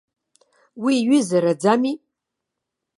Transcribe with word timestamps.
Уи 0.83 0.95
ҩызараӡами? 1.09 1.93